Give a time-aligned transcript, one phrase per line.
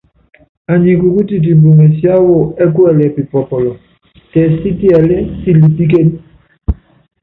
[0.73, 3.71] Anyi kukúti imbuŋɛ siáwɔ ɛ́ kuɛlɛ pipɔpɔlɔ,
[4.31, 6.13] tɛɛ sítiɛlí silipíkéne.